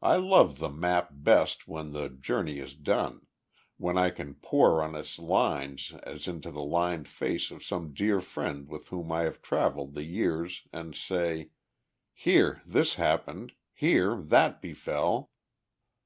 [0.00, 3.26] I love the map best when the journey is done
[3.76, 8.22] when I can pore on its lines as into the lined face of some dear
[8.22, 11.50] friend with whom I have travelled the years, and say
[12.14, 15.30] here this happened, here that befell!